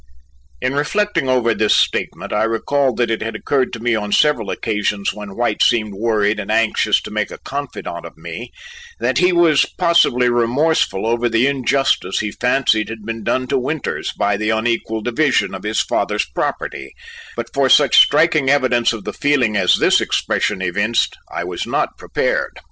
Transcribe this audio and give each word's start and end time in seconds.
In 0.63 0.73
reflecting 0.73 1.29
over 1.29 1.53
this 1.53 1.77
statement, 1.77 2.33
I 2.33 2.43
recalled 2.45 2.97
that 2.97 3.11
it 3.11 3.21
had 3.21 3.35
occurred 3.35 3.71
to 3.73 3.79
me 3.79 3.93
on 3.93 4.11
several 4.11 4.49
occasions 4.49 5.13
when 5.13 5.35
White 5.37 5.61
seemed 5.61 5.93
worried 5.93 6.39
and 6.39 6.49
anxious 6.49 6.99
to 7.03 7.11
make 7.11 7.29
a 7.29 7.37
confidant 7.37 8.03
of 8.03 8.17
me 8.17 8.49
that 8.99 9.19
he 9.19 9.31
was 9.31 9.63
possibly 9.77 10.27
remorseful 10.27 11.05
over 11.05 11.29
the 11.29 11.45
injustice 11.45 12.17
he 12.17 12.31
fancied 12.31 12.89
had 12.89 13.05
been 13.05 13.23
done 13.23 13.45
Winters 13.51 14.11
by 14.13 14.37
the 14.37 14.49
unequal 14.49 15.01
division 15.01 15.53
of 15.53 15.61
his 15.61 15.81
father's 15.81 16.25
property, 16.25 16.93
but 17.35 17.53
for 17.53 17.69
such 17.69 17.99
striking 18.01 18.49
evidence 18.49 18.93
of 18.93 19.03
the 19.03 19.13
feeling 19.13 19.55
as 19.55 19.75
this 19.75 20.01
expression 20.01 20.63
evinced, 20.63 21.15
I 21.31 21.43
was 21.43 21.67
not 21.67 21.95
prepared. 21.99 22.53